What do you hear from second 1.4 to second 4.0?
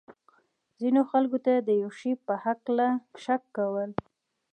ته د یو شي په هکله شک کول.